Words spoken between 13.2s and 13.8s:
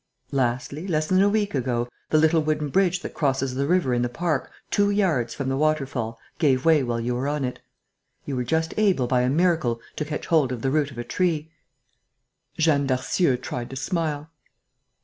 tried to